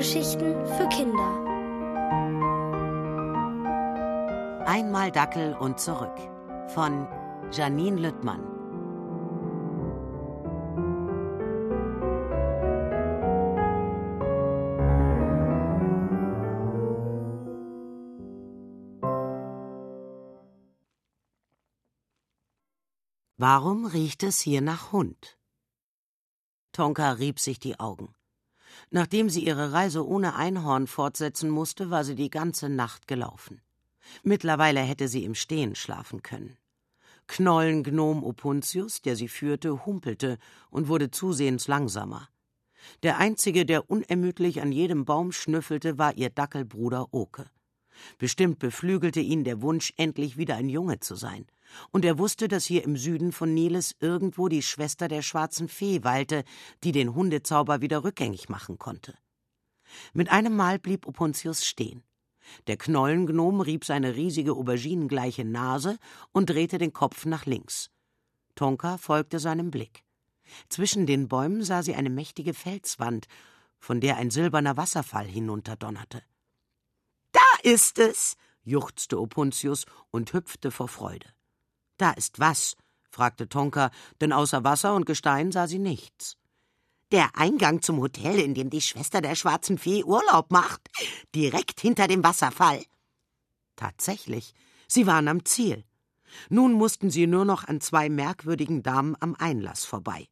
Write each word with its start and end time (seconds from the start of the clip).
Hörgeschichten 0.00 0.66
für 0.78 0.88
Kinder. 0.88 1.44
Einmal 4.66 5.12
Dackel 5.12 5.54
und 5.54 5.78
zurück 5.78 6.16
von 6.68 7.06
Janine 7.52 8.00
Lüttmann. 8.00 8.40
Warum 23.36 23.84
riecht 23.84 24.22
es 24.22 24.40
hier 24.40 24.62
nach 24.62 24.92
Hund? 24.92 25.38
Tonka 26.72 27.12
rieb 27.12 27.38
sich 27.38 27.60
die 27.60 27.78
Augen. 27.78 28.14
Nachdem 28.90 29.30
sie 29.30 29.44
ihre 29.46 29.72
Reise 29.72 30.06
ohne 30.06 30.34
Einhorn 30.34 30.86
fortsetzen 30.86 31.48
musste, 31.48 31.90
war 31.90 32.04
sie 32.04 32.16
die 32.16 32.30
ganze 32.30 32.68
Nacht 32.68 33.06
gelaufen. 33.06 33.62
Mittlerweile 34.24 34.80
hätte 34.80 35.06
sie 35.06 35.24
im 35.24 35.34
Stehen 35.34 35.76
schlafen 35.76 36.22
können. 36.22 36.56
Knollengnom 37.28 38.24
Opuntius, 38.24 39.02
der 39.02 39.14
sie 39.14 39.28
führte, 39.28 39.86
humpelte 39.86 40.38
und 40.70 40.88
wurde 40.88 41.12
zusehends 41.12 41.68
langsamer. 41.68 42.28
Der 43.04 43.18
einzige, 43.18 43.64
der 43.64 43.88
unermüdlich 43.88 44.60
an 44.60 44.72
jedem 44.72 45.04
Baum 45.04 45.30
schnüffelte, 45.30 45.96
war 45.96 46.16
ihr 46.16 46.30
Dackelbruder 46.30 47.06
Oke. 47.12 47.48
Bestimmt 48.18 48.58
beflügelte 48.58 49.20
ihn 49.20 49.44
der 49.44 49.62
Wunsch, 49.62 49.92
endlich 49.96 50.36
wieder 50.36 50.56
ein 50.56 50.68
Junge 50.68 51.00
zu 51.00 51.14
sein. 51.14 51.46
Und 51.90 52.04
er 52.04 52.18
wusste, 52.18 52.48
dass 52.48 52.64
hier 52.64 52.84
im 52.84 52.96
Süden 52.96 53.32
von 53.32 53.54
Niles 53.54 53.94
irgendwo 54.00 54.48
die 54.48 54.62
Schwester 54.62 55.08
der 55.08 55.22
schwarzen 55.22 55.68
Fee 55.68 56.02
weilte, 56.02 56.44
die 56.82 56.92
den 56.92 57.14
Hundezauber 57.14 57.80
wieder 57.80 58.04
rückgängig 58.04 58.48
machen 58.48 58.78
konnte. 58.78 59.14
Mit 60.12 60.30
einem 60.30 60.56
Mal 60.56 60.78
blieb 60.78 61.06
Opuntius 61.06 61.64
stehen. 61.64 62.02
Der 62.66 62.76
Knollengnom 62.76 63.60
rieb 63.60 63.84
seine 63.84 64.16
riesige 64.16 64.52
auberginengleiche 64.52 65.44
Nase 65.44 65.98
und 66.32 66.50
drehte 66.50 66.78
den 66.78 66.92
Kopf 66.92 67.26
nach 67.26 67.46
links. 67.46 67.90
Tonka 68.54 68.98
folgte 68.98 69.38
seinem 69.38 69.70
Blick. 69.70 70.02
Zwischen 70.68 71.06
den 71.06 71.28
Bäumen 71.28 71.62
sah 71.62 71.82
sie 71.82 71.94
eine 71.94 72.10
mächtige 72.10 72.54
Felswand, 72.54 73.26
von 73.78 74.00
der 74.00 74.16
ein 74.16 74.30
silberner 74.30 74.76
Wasserfall 74.76 75.26
hinunterdonnerte. 75.26 76.22
Ist 77.62 77.98
es! 77.98 78.36
juchzte 78.62 79.20
Opuntius 79.20 79.84
und 80.10 80.32
hüpfte 80.32 80.70
vor 80.70 80.88
Freude. 80.88 81.26
Da 81.96 82.12
ist 82.12 82.38
was? 82.38 82.76
fragte 83.10 83.48
Tonka, 83.48 83.90
denn 84.20 84.32
außer 84.32 84.64
Wasser 84.64 84.94
und 84.94 85.06
Gestein 85.06 85.52
sah 85.52 85.66
sie 85.66 85.78
nichts. 85.78 86.36
Der 87.10 87.36
Eingang 87.36 87.82
zum 87.82 88.00
Hotel, 88.00 88.38
in 88.38 88.54
dem 88.54 88.70
die 88.70 88.80
Schwester 88.80 89.20
der 89.20 89.34
schwarzen 89.34 89.78
Fee 89.78 90.04
Urlaub 90.04 90.52
macht, 90.52 90.88
direkt 91.34 91.80
hinter 91.80 92.06
dem 92.06 92.22
Wasserfall. 92.22 92.84
Tatsächlich, 93.74 94.54
sie 94.86 95.06
waren 95.06 95.26
am 95.26 95.44
Ziel. 95.44 95.84
Nun 96.48 96.72
mussten 96.72 97.10
sie 97.10 97.26
nur 97.26 97.44
noch 97.44 97.64
an 97.64 97.80
zwei 97.80 98.08
merkwürdigen 98.08 98.84
Damen 98.84 99.16
am 99.18 99.34
Einlass 99.34 99.84
vorbei. 99.84 100.28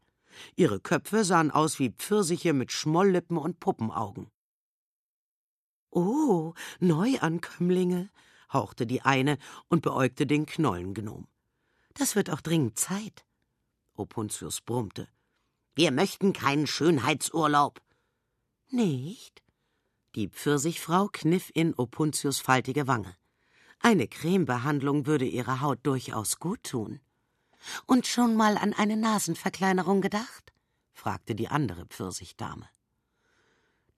Ihre 0.55 0.79
Köpfe 0.79 1.25
sahen 1.25 1.51
aus 1.51 1.81
wie 1.81 1.91
Pfirsiche 1.91 2.53
mit 2.53 2.71
Schmolllippen 2.71 3.37
und 3.37 3.59
Puppenaugen. 3.59 4.31
Oh, 5.99 6.55
Neuankömmlinge, 6.79 8.09
hauchte 8.53 8.87
die 8.87 9.03
eine 9.03 9.37
und 9.67 9.83
beäugte 9.83 10.29
den 10.29 10.47
Knollengnom. 10.47 11.27
Das 11.95 12.15
wird 12.15 12.31
auch 12.31 12.41
dringend 12.41 12.79
Zeit. 12.79 13.27
Opuntius 13.95 14.61
brummte. 14.61 15.09
Wir 15.75 15.91
möchten 15.91 16.33
keinen 16.33 16.69
Schönheitsurlaub. 16.69 17.83
Nicht? 18.71 19.43
Die 20.15 20.28
Pfirsichfrau 20.28 21.09
kniff 21.09 21.50
in 21.53 21.75
Opuntius 21.75 22.39
faltige 22.39 22.87
Wange. 22.87 23.17
Eine 23.81 24.06
Cremebehandlung 24.06 25.06
würde 25.06 25.25
ihrer 25.25 25.61
Haut 25.62 25.81
durchaus 25.83 26.39
gut 26.39 26.62
tun. 26.62 27.01
Und 27.87 28.06
schon 28.06 28.37
mal 28.37 28.56
an 28.56 28.72
eine 28.72 28.97
Nasenverkleinerung 28.97 30.01
gedacht? 30.01 30.53
fragte 30.93 31.34
die 31.34 31.49
andere 31.49 31.87
Pfirsichdame. 31.87 32.69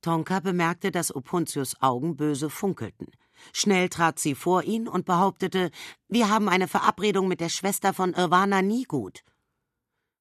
Tonka 0.02 0.40
bemerkte, 0.40 0.90
dass 0.90 1.14
Opuntius 1.14 1.80
Augen 1.82 2.16
böse 2.16 2.50
funkelten. 2.50 3.08
Schnell 3.52 3.88
trat 3.88 4.18
sie 4.18 4.34
vor 4.34 4.62
ihn 4.62 4.88
und 4.88 5.06
behauptete, 5.06 5.70
wir 6.08 6.28
haben 6.28 6.48
eine 6.48 6.68
Verabredung 6.68 7.28
mit 7.28 7.40
der 7.40 7.48
Schwester 7.48 7.92
von 7.92 8.14
Irwana 8.14 8.62
Niegut. 8.62 9.24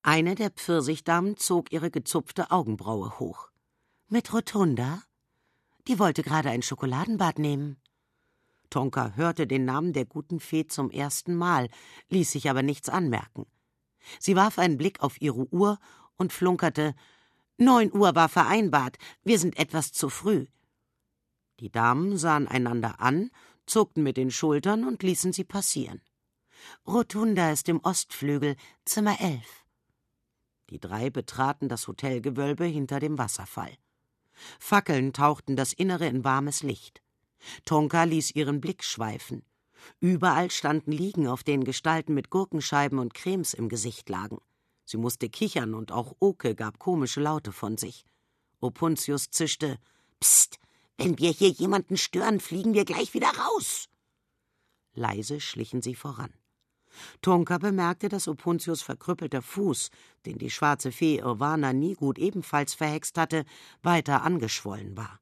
Eine 0.01 0.35
der 0.35 0.49
Pfirsichdamen 0.49 1.37
zog 1.37 1.71
ihre 1.71 1.91
gezupfte 1.91 2.51
Augenbraue 2.51 3.19
hoch. 3.19 3.49
Mit 4.07 4.33
Rotunda? 4.33 5.03
Die 5.87 5.99
wollte 5.99 6.23
gerade 6.23 6.49
ein 6.49 6.61
Schokoladenbad 6.61 7.39
nehmen. 7.39 7.77
Tonka 8.69 9.13
hörte 9.15 9.47
den 9.47 9.65
Namen 9.65 9.93
der 9.93 10.05
guten 10.05 10.39
Fee 10.39 10.67
zum 10.67 10.91
ersten 10.91 11.35
Mal, 11.35 11.69
ließ 12.09 12.31
sich 12.31 12.49
aber 12.49 12.61
nichts 12.61 12.89
anmerken. 12.89 13.45
Sie 14.19 14.35
warf 14.35 14.59
einen 14.59 14.77
Blick 14.77 15.01
auf 15.01 15.21
ihre 15.21 15.51
Uhr 15.51 15.79
und 16.17 16.33
flunkerte 16.33 16.95
Neun 17.61 17.91
Uhr 17.93 18.15
war 18.15 18.29
vereinbart, 18.29 18.97
wir 19.25 19.37
sind 19.37 19.59
etwas 19.59 19.91
zu 19.91 20.07
früh. 20.09 20.45
Die 21.59 21.69
Damen 21.69 22.17
sahen 22.17 22.47
einander 22.47 23.01
an, 23.01 23.31
zuckten 23.65 24.01
mit 24.01 24.15
den 24.15 24.31
Schultern 24.31 24.85
und 24.85 25.03
ließen 25.03 25.33
sie 25.33 25.43
passieren. 25.43 26.01
Rotunda 26.87 27.51
ist 27.51 27.67
im 27.67 27.81
Ostflügel, 27.81 28.55
Zimmer 28.85 29.19
elf. 29.19 29.65
Die 30.69 30.79
drei 30.79 31.09
betraten 31.09 31.67
das 31.67 31.85
Hotelgewölbe 31.85 32.63
hinter 32.63 33.01
dem 33.01 33.17
Wasserfall. 33.17 33.75
Fackeln 34.57 35.11
tauchten 35.11 35.57
das 35.57 35.73
Innere 35.73 36.07
in 36.07 36.23
warmes 36.23 36.63
Licht. 36.63 37.01
Tonka 37.65 38.03
ließ 38.03 38.35
ihren 38.35 38.61
Blick 38.61 38.85
schweifen. 38.85 39.43
Überall 39.99 40.49
standen 40.49 40.93
Liegen, 40.93 41.27
auf 41.27 41.43
denen 41.43 41.65
Gestalten 41.65 42.13
mit 42.13 42.29
Gurkenscheiben 42.29 42.99
und 42.99 43.13
Cremes 43.13 43.53
im 43.53 43.67
Gesicht 43.67 44.07
lagen. 44.07 44.39
Sie 44.89 44.97
musste 44.97 45.29
kichern 45.29 45.75
und 45.75 45.91
auch 45.91 46.15
Oke 46.19 46.55
gab 46.55 46.79
komische 46.79 47.21
Laute 47.21 47.51
von 47.51 47.77
sich. 47.77 48.07
Opuntius 48.59 49.29
zischte: 49.29 49.77
Psst, 50.19 50.57
wenn 50.97 51.19
wir 51.19 51.29
hier 51.29 51.49
jemanden 51.49 51.95
stören, 51.95 52.39
fliegen 52.39 52.73
wir 52.73 52.85
gleich 52.85 53.13
wieder 53.13 53.27
raus. 53.27 53.87
Leise 54.95 55.41
schlichen 55.41 55.83
sie 55.83 55.93
voran. 55.93 56.33
Tonka 57.21 57.59
bemerkte, 57.59 58.09
dass 58.09 58.27
Opuntius 58.27 58.81
verkrüppelter 58.81 59.43
Fuß, 59.43 59.91
den 60.25 60.39
die 60.39 60.49
schwarze 60.49 60.91
Fee 60.91 61.19
Irwana 61.19 61.71
nie 61.71 61.93
gut 61.93 62.17
ebenfalls 62.17 62.73
verhext 62.73 63.19
hatte, 63.19 63.45
weiter 63.83 64.23
angeschwollen 64.23 64.97
war. 64.97 65.19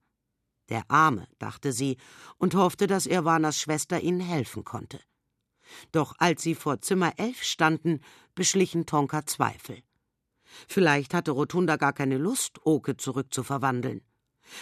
Der 0.70 0.90
Arme, 0.90 1.28
dachte 1.40 1.74
sie, 1.74 1.98
und 2.38 2.56
hoffte, 2.56 2.88
dass 2.88 3.06
Irwanas 3.06 3.60
Schwester 3.60 4.00
ihnen 4.00 4.22
helfen 4.22 4.64
konnte. 4.64 5.02
Doch 5.92 6.16
als 6.18 6.42
sie 6.42 6.56
vor 6.56 6.82
Zimmer 6.82 7.14
elf 7.18 7.44
standen, 7.44 8.02
beschlichen 8.36 8.86
Tonka 8.86 9.26
Zweifel. 9.26 9.82
Vielleicht 10.68 11.14
hatte 11.14 11.32
Rotunda 11.32 11.76
gar 11.76 11.94
keine 11.94 12.18
Lust, 12.18 12.60
Oke 12.64 12.98
zurückzuverwandeln. 12.98 14.02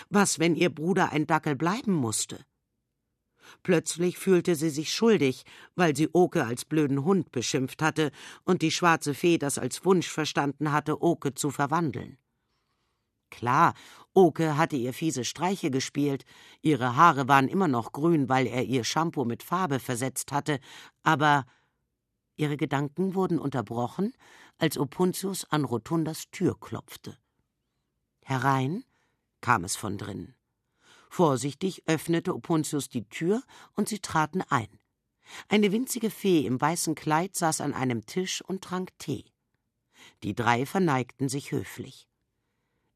Was, 0.10 0.40
wenn 0.40 0.56
ihr 0.56 0.74
Bruder 0.74 1.12
ein 1.12 1.28
Dackel 1.28 1.56
bleiben 1.56 1.94
musste? 1.94 2.44
Plötzlich 3.62 4.18
fühlte 4.18 4.56
sie 4.56 4.72
sich 4.72 4.92
schuldig, 4.92 5.44
weil 5.76 5.96
sie 5.96 6.10
Oke 6.14 6.46
als 6.46 6.66
blöden 6.66 7.04
Hund 7.04 7.32
beschimpft 7.32 7.82
hatte 7.82 8.12
und 8.44 8.62
die 8.62 8.72
schwarze 8.72 9.14
Fee 9.14 9.38
das 9.38 9.58
als 9.60 9.86
Wunsch 9.86 10.10
verstanden 10.10 10.72
hatte, 10.72 11.02
Oke 11.02 11.36
zu 11.36 11.52
verwandeln. 11.52 12.18
Klar, 13.30 13.74
Oke 14.18 14.56
hatte 14.56 14.78
ihr 14.78 14.94
fiese 14.94 15.26
Streiche 15.26 15.70
gespielt, 15.70 16.24
ihre 16.62 16.96
Haare 16.96 17.28
waren 17.28 17.50
immer 17.50 17.68
noch 17.68 17.92
grün, 17.92 18.30
weil 18.30 18.48
er 18.48 18.64
ihr 18.64 18.86
Shampoo 18.86 19.26
mit 19.26 19.44
Farbe 19.44 19.78
versetzt 19.82 20.32
hatte, 20.32 20.62
aber 21.04 21.46
ihre 22.38 22.56
Gedanken 22.56 23.14
wurden 23.14 23.38
unterbrochen, 23.38 24.14
als 24.58 24.78
Opuntius 24.78 25.44
an 25.52 25.66
Rotundas 25.66 26.32
Tür 26.32 26.58
klopfte. 26.58 27.18
Herein 28.24 28.86
kam 29.42 29.66
es 29.66 29.76
von 29.76 29.98
drinnen. 29.98 30.34
Vorsichtig 31.10 31.84
öffnete 31.86 32.34
Opuntius 32.34 32.88
die 32.88 33.10
Tür 33.10 33.44
und 33.74 33.90
sie 33.90 34.00
traten 34.00 34.42
ein. 34.44 34.80
Eine 35.50 35.74
winzige 35.74 36.10
Fee 36.10 36.46
im 36.46 36.62
weißen 36.62 36.96
Kleid 36.96 37.36
saß 37.36 37.60
an 37.60 37.74
einem 37.74 38.06
Tisch 38.06 38.42
und 38.42 38.64
trank 38.64 38.98
Tee. 38.98 39.26
Die 40.24 40.36
drei 40.36 40.66
verneigten 40.66 41.28
sich 41.28 41.52
höflich. 41.52 42.08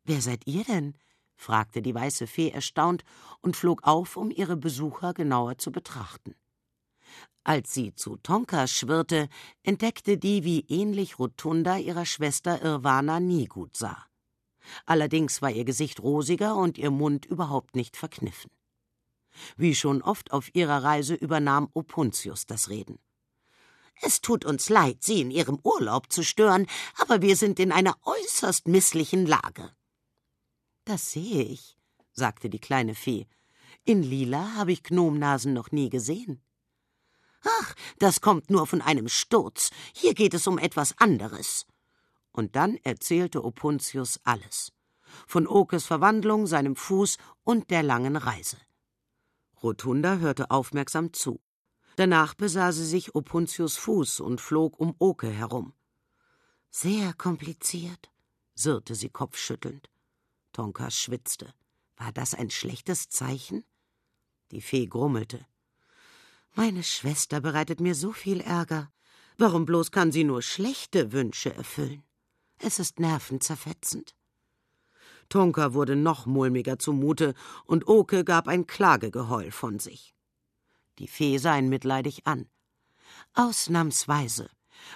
Wer 0.06 0.22
seid 0.22 0.48
ihr 0.48 0.64
denn? 0.64 0.96
Fragte 1.40 1.82
die 1.82 1.96
weiße 1.96 2.28
Fee 2.28 2.50
erstaunt 2.50 3.04
und 3.42 3.56
flog 3.56 3.84
auf, 3.84 4.18
um 4.18 4.30
ihre 4.30 4.58
Besucher 4.58 5.14
genauer 5.14 5.58
zu 5.58 5.72
betrachten. 5.72 6.36
Als 7.44 7.74
sie 7.74 7.96
zu 7.96 8.18
Tonka 8.18 8.68
schwirrte, 8.68 9.30
entdeckte 9.64 10.18
die, 10.18 10.44
wie 10.44 10.66
ähnlich 10.68 11.18
Rotunda 11.18 11.78
ihrer 11.78 12.06
Schwester 12.06 12.62
Irwana 12.62 13.20
nie 13.20 13.46
gut 13.46 13.78
sah. 13.78 14.06
Allerdings 14.86 15.42
war 15.42 15.50
ihr 15.50 15.66
Gesicht 15.66 16.02
rosiger 16.02 16.56
und 16.56 16.78
ihr 16.78 16.92
Mund 16.92 17.26
überhaupt 17.26 17.76
nicht 17.76 17.98
verkniffen. 17.98 18.52
Wie 19.56 19.74
schon 19.74 20.02
oft 20.02 20.32
auf 20.32 20.54
ihrer 20.54 20.84
Reise 20.84 21.16
übernahm 21.16 21.70
Opuntius 21.74 22.46
das 22.46 22.70
Reden. 22.70 23.00
Es 24.02 24.22
tut 24.22 24.46
uns 24.46 24.70
leid, 24.70 25.04
Sie 25.04 25.22
in 25.22 25.32
Ihrem 25.32 25.60
Urlaub 25.64 26.12
zu 26.12 26.24
stören, 26.24 26.68
aber 26.98 27.22
wir 27.22 27.36
sind 27.36 27.60
in 27.60 27.72
einer 27.72 27.98
äußerst 28.04 28.68
misslichen 28.68 29.26
Lage. 29.26 29.72
Das 30.90 31.12
sehe 31.12 31.44
ich, 31.44 31.78
sagte 32.14 32.50
die 32.50 32.58
kleine 32.58 32.96
Fee. 32.96 33.28
In 33.86 34.02
lila 34.02 34.56
habe 34.56 34.72
ich 34.72 34.82
Gnomnasen 34.82 35.54
noch 35.54 35.72
nie 35.72 35.88
gesehen. 35.88 36.42
Ach, 37.44 37.76
das 38.00 38.22
kommt 38.22 38.50
nur 38.50 38.66
von 38.66 38.82
einem 38.82 39.08
Sturz. 39.08 39.70
Hier 39.94 40.16
geht 40.16 40.34
es 40.34 40.48
um 40.48 40.58
etwas 40.58 40.98
anderes. 40.98 41.68
Und 42.32 42.56
dann 42.56 42.78
erzählte 42.78 43.46
Opuntius 43.46 44.20
alles. 44.24 44.72
Von 45.28 45.46
Okes 45.46 45.86
Verwandlung, 45.86 46.48
seinem 46.48 46.76
Fuß 46.76 47.18
und 47.44 47.70
der 47.70 47.84
langen 47.84 48.16
Reise. 48.16 48.58
Rotunda 49.62 50.18
hörte 50.18 50.50
aufmerksam 50.50 51.14
zu. 51.14 51.40
Danach 51.98 52.34
besah 52.34 52.72
sie 52.72 52.88
sich 52.88 53.14
Opuntius 53.14 53.78
Fuß 53.78 54.22
und 54.22 54.42
flog 54.42 54.80
um 54.80 54.96
Oke 54.98 55.30
herum. 55.30 55.74
Sehr 56.72 57.14
kompliziert, 57.14 58.10
sirrte 58.56 58.96
sie 58.96 59.10
kopfschüttelnd. 59.10 59.88
Tonka 60.60 60.92
schwitzte. 60.92 61.54
War 61.96 62.12
das 62.12 62.34
ein 62.34 62.50
schlechtes 62.50 63.08
Zeichen? 63.08 63.64
Die 64.52 64.60
Fee 64.60 64.88
grummelte. 64.88 65.46
Meine 66.54 66.84
Schwester 66.84 67.40
bereitet 67.40 67.80
mir 67.80 67.96
so 67.96 68.12
viel 68.12 68.42
Ärger. 68.42 68.92
Warum 69.38 69.66
bloß 69.66 69.92
kann 69.92 70.12
sie 70.12 70.26
nur 70.26 70.42
schlechte 70.42 71.14
Wünsche 71.14 71.56
erfüllen? 71.56 72.04
Es 72.58 72.78
ist 72.78 73.00
nervenzerfetzend. 73.00 74.18
Tonka 75.30 75.74
wurde 75.74 75.96
noch 75.96 76.26
mulmiger 76.26 76.78
zumute, 76.78 77.36
und 77.64 77.88
Oke 77.88 78.26
gab 78.26 78.50
ein 78.50 78.68
Klagegeheul 78.68 79.52
von 79.52 79.80
sich. 79.80 80.14
Die 80.98 81.08
Fee 81.08 81.38
sah 81.38 81.58
ihn 81.58 81.70
mitleidig 81.70 82.28
an. 82.28 82.50
Ausnahmsweise, 83.34 84.50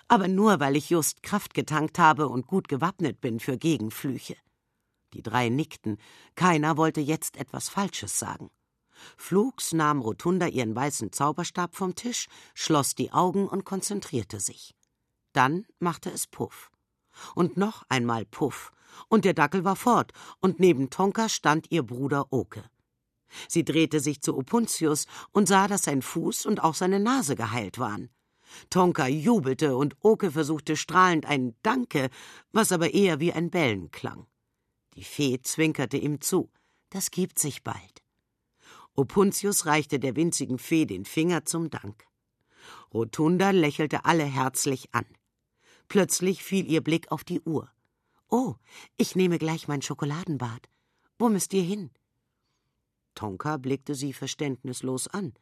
aber 0.10 0.28
nur 0.28 0.60
weil 0.60 0.76
ich 0.76 0.90
just 0.90 1.24
Kraft 1.24 1.54
getankt 1.54 2.00
habe 2.00 2.28
und 2.28 2.48
gut 2.48 2.68
gewappnet 2.68 3.22
bin 3.22 3.40
für 3.40 3.58
Gegenflüche. 3.58 4.36
Die 5.14 5.22
drei 5.22 5.50
nickten, 5.50 5.98
keiner 6.36 6.78
wollte 6.78 7.02
jetzt 7.02 7.38
etwas 7.38 7.70
Falsches 7.70 8.18
sagen. 8.20 8.50
Flugs 9.18 9.74
nahm 9.74 10.02
Rotunda 10.02 10.48
ihren 10.48 10.76
weißen 10.76 11.12
Zauberstab 11.12 11.76
vom 11.76 11.96
Tisch, 11.96 12.28
schloss 12.54 12.96
die 12.96 13.12
Augen 13.12 13.48
und 13.48 13.66
konzentrierte 13.66 14.40
sich. 14.40 14.76
Dann 15.34 15.66
machte 15.80 16.10
es 16.10 16.28
Puff. 16.28 16.72
Und 17.36 17.58
noch 17.58 17.84
einmal 17.90 18.26
Puff, 18.26 18.72
und 19.08 19.26
der 19.26 19.34
Dackel 19.34 19.64
war 19.64 19.76
fort, 19.76 20.14
und 20.40 20.60
neben 20.60 20.90
Tonka 20.90 21.30
stand 21.30 21.72
ihr 21.72 21.84
Bruder 21.84 22.28
Oke. 22.32 22.64
Sie 23.48 23.66
drehte 23.66 24.00
sich 24.00 24.22
zu 24.22 24.38
Opuntius 24.38 25.06
und 25.32 25.48
sah, 25.48 25.68
dass 25.68 25.84
sein 25.84 26.02
Fuß 26.02 26.46
und 26.46 26.64
auch 26.64 26.76
seine 26.76 27.00
Nase 27.00 27.36
geheilt 27.36 27.80
waren. 27.80 28.10
Tonka 28.70 29.08
jubelte 29.08 29.76
und 29.76 29.96
Oke 30.02 30.32
versuchte 30.32 30.76
strahlend 30.76 31.26
ein 31.26 31.56
Danke, 31.64 32.10
was 32.52 32.72
aber 32.72 32.94
eher 32.94 33.20
wie 33.20 33.34
ein 33.34 33.50
Bellen 33.50 33.90
klang. 33.92 34.28
Die 34.96 35.04
Fee 35.04 35.42
zwinkerte 35.42 35.98
ihm 35.98 36.22
zu. 36.22 36.52
Das 36.90 37.12
gibt 37.12 37.40
sich 37.40 37.64
bald. 37.64 38.04
Opuntius 38.96 39.66
reichte 39.66 40.00
der 40.00 40.16
winzigen 40.16 40.60
Fee 40.60 40.86
den 40.86 41.06
Finger 41.06 41.46
zum 41.46 41.70
Dank. 41.70 42.06
Rotunda 42.94 43.50
lächelte 43.50 44.06
alle 44.06 44.26
herzlich 44.26 44.94
an. 44.94 45.06
Plötzlich 45.88 46.44
fiel 46.44 46.70
ihr 46.70 46.82
Blick 46.82 47.12
auf 47.12 47.24
die 47.24 47.42
Uhr. 47.42 47.72
Oh, 48.30 48.56
ich 48.98 49.16
nehme 49.16 49.38
gleich 49.40 49.68
mein 49.68 49.82
Schokoladenbad. 49.82 50.70
Wo 51.18 51.30
müsst 51.30 51.54
ihr 51.54 51.64
hin? 51.64 51.92
Tonka 53.16 53.58
blickte 53.58 53.96
sie 53.96 54.14
verständnislos 54.14 55.08
an. 55.08 55.34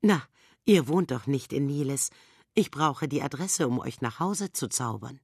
Na, 0.00 0.22
ihr 0.64 0.88
wohnt 0.88 1.10
doch 1.10 1.26
nicht 1.26 1.52
in 1.52 1.66
Niles. 1.66 2.10
Ich 2.54 2.70
brauche 2.70 3.08
die 3.08 3.22
Adresse, 3.22 3.68
um 3.68 3.78
euch 3.80 4.00
nach 4.00 4.20
Hause 4.20 4.52
zu 4.52 4.68
zaubern. 4.68 5.20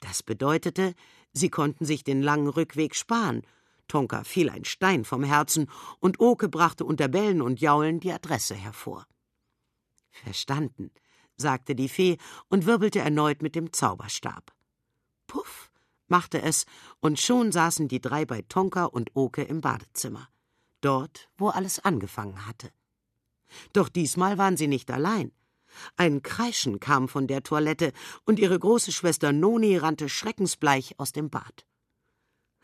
Das 0.00 0.22
bedeutete, 0.22 0.94
sie 1.32 1.50
konnten 1.50 1.84
sich 1.84 2.04
den 2.04 2.22
langen 2.22 2.48
Rückweg 2.48 2.94
sparen. 2.94 3.42
Tonka 3.88 4.24
fiel 4.24 4.50
ein 4.50 4.64
Stein 4.64 5.04
vom 5.04 5.24
Herzen, 5.24 5.68
und 5.98 6.20
Oke 6.20 6.48
brachte 6.48 6.84
unter 6.84 7.08
Bellen 7.08 7.42
und 7.42 7.60
Jaulen 7.60 8.00
die 8.00 8.12
Adresse 8.12 8.54
hervor. 8.54 9.06
Verstanden, 10.10 10.90
sagte 11.36 11.74
die 11.74 11.88
Fee 11.88 12.18
und 12.48 12.66
wirbelte 12.66 13.00
erneut 13.00 13.42
mit 13.42 13.54
dem 13.54 13.72
Zauberstab. 13.72 14.52
Puff, 15.26 15.70
machte 16.08 16.42
es, 16.42 16.66
und 17.00 17.18
schon 17.18 17.52
saßen 17.52 17.88
die 17.88 18.00
drei 18.00 18.24
bei 18.24 18.42
Tonka 18.42 18.84
und 18.84 19.10
Oke 19.14 19.42
im 19.42 19.60
Badezimmer. 19.60 20.28
Dort, 20.80 21.28
wo 21.36 21.48
alles 21.48 21.78
angefangen 21.80 22.46
hatte. 22.46 22.70
Doch 23.72 23.88
diesmal 23.88 24.38
waren 24.38 24.56
sie 24.56 24.68
nicht 24.68 24.90
allein. 24.90 25.32
Ein 25.96 26.22
Kreischen 26.22 26.80
kam 26.80 27.08
von 27.08 27.26
der 27.26 27.42
Toilette, 27.42 27.92
und 28.24 28.38
ihre 28.38 28.58
große 28.58 28.92
Schwester 28.92 29.32
Noni 29.32 29.76
rannte 29.76 30.08
schreckensbleich 30.08 30.98
aus 30.98 31.12
dem 31.12 31.30
Bad. 31.30 31.66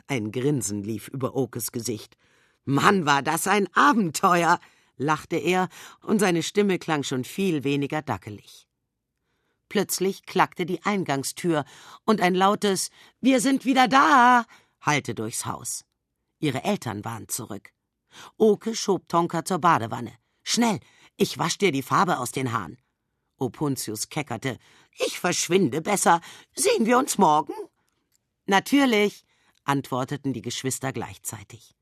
Ein 0.07 0.33
Grinsen 0.33 0.83
lief 0.83 1.09
über 1.09 1.35
Okes 1.35 1.73
Gesicht. 1.73 2.17
Mann, 2.65 3.07
war 3.07 3.23
das 3.23 3.47
ein 3.47 3.69
Abenteuer! 3.75 4.61
lachte 4.97 5.37
er, 5.37 5.69
und 6.03 6.21
seine 6.21 6.43
Stimme 6.43 6.79
klang 6.79 7.03
schon 7.03 7.25
viel 7.25 7.65
weniger 7.65 8.03
dackelig. 8.03 8.67
Plötzlich 9.69 10.25
klackte 10.25 10.65
die 10.65 10.83
Eingangstür 10.85 11.65
und 12.05 12.21
ein 12.21 12.35
lautes 12.35 12.91
Wir 13.21 13.41
sind 13.41 13.65
wieder 13.65 13.89
da 13.89 14.47
hallte 14.87 15.15
durchs 15.15 15.45
Haus. 15.45 15.85
Ihre 16.39 16.63
Eltern 16.65 17.05
waren 17.05 17.29
zurück. 17.29 17.73
Oke 18.39 18.75
schob 18.75 19.09
Tonka 19.09 19.45
zur 19.45 19.59
Badewanne. 19.59 20.13
Schnell, 20.43 20.79
ich 21.17 21.39
wasch 21.39 21.59
dir 21.59 21.73
die 21.73 21.83
Farbe 21.83 22.19
aus 22.19 22.31
den 22.31 22.53
Haaren. 22.53 22.79
Opuntius 23.39 24.09
keckerte. 24.09 24.59
Ich 24.93 25.19
verschwinde 25.19 25.81
besser. 25.83 26.21
Sehen 26.55 26.87
wir 26.87 26.99
uns 26.99 27.19
morgen? 27.19 27.53
Natürlich, 28.47 29.25
antworteten 29.65 30.33
die 30.33 30.43
Geschwister 30.43 30.93
gleichzeitig. 30.93 31.75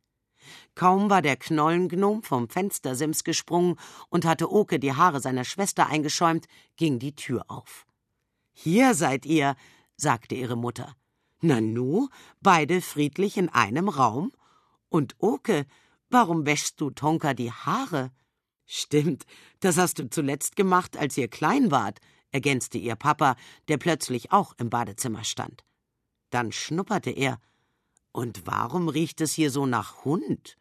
Kaum 0.74 1.10
war 1.10 1.22
der 1.22 1.36
Knollengnom 1.36 2.22
vom 2.22 2.48
Fenstersims 2.48 3.24
gesprungen 3.24 3.76
und 4.08 4.24
hatte 4.24 4.50
Oke 4.50 4.78
die 4.78 4.92
Haare 4.92 5.20
seiner 5.20 5.44
Schwester 5.44 5.86
eingeschäumt, 5.86 6.46
ging 6.76 6.98
die 6.98 7.14
Tür 7.14 7.44
auf. 7.48 7.86
Hier 8.52 8.94
seid 8.94 9.26
ihr, 9.26 9.56
sagte 9.96 10.34
ihre 10.34 10.56
Mutter. 10.56 10.96
Nanu, 11.40 12.08
beide 12.40 12.80
friedlich 12.80 13.36
in 13.36 13.48
einem 13.48 13.88
Raum? 13.88 14.32
Und 14.88 15.14
Oke, 15.18 15.66
warum 16.08 16.46
wäschst 16.46 16.80
du 16.80 16.90
Tonka 16.90 17.34
die 17.34 17.52
Haare? 17.52 18.10
Stimmt, 18.66 19.24
das 19.60 19.76
hast 19.76 19.98
du 19.98 20.08
zuletzt 20.08 20.56
gemacht, 20.56 20.96
als 20.96 21.16
ihr 21.16 21.28
klein 21.28 21.70
wart, 21.70 22.00
ergänzte 22.30 22.78
ihr 22.78 22.96
Papa, 22.96 23.36
der 23.68 23.78
plötzlich 23.78 24.32
auch 24.32 24.54
im 24.58 24.70
Badezimmer 24.70 25.24
stand. 25.24 25.64
Dann 26.30 26.50
schnupperte 26.50 27.10
er. 27.10 27.40
Und 28.12 28.46
warum 28.46 28.88
riecht 28.88 29.20
es 29.20 29.32
hier 29.32 29.50
so 29.50 29.66
nach 29.66 30.04
Hund? 30.04 30.56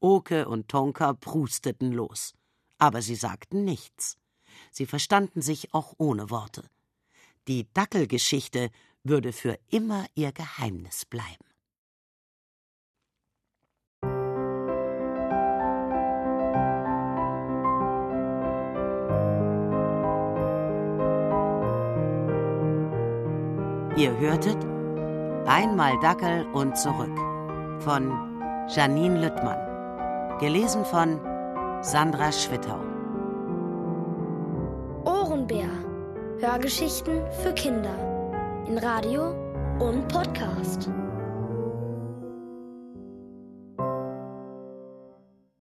Oke 0.00 0.48
und 0.48 0.68
Tonka 0.68 1.12
prusteten 1.12 1.92
los, 1.92 2.32
aber 2.78 3.02
sie 3.02 3.14
sagten 3.14 3.64
nichts. 3.64 4.16
Sie 4.70 4.86
verstanden 4.86 5.42
sich 5.42 5.74
auch 5.74 5.94
ohne 5.98 6.30
Worte. 6.30 6.68
Die 7.48 7.66
Dackelgeschichte 7.74 8.70
würde 9.02 9.32
für 9.32 9.58
immer 9.68 10.06
ihr 10.14 10.32
Geheimnis 10.32 11.04
bleiben. 11.04 11.49
Ihr 24.00 24.18
hörtet 24.18 24.56
Einmal 25.46 25.92
Dackel 26.00 26.46
und 26.54 26.74
zurück 26.74 27.14
von 27.80 28.10
Janine 28.74 29.20
Lüttmann. 29.20 30.38
Gelesen 30.38 30.86
von 30.86 31.20
Sandra 31.82 32.32
Schwittau. 32.32 32.80
Ohrenbär. 35.04 35.68
Hörgeschichten 36.38 37.20
für 37.42 37.52
Kinder. 37.52 37.94
In 38.66 38.78
Radio 38.78 39.34
und 39.80 40.08
Podcast. 40.08 40.88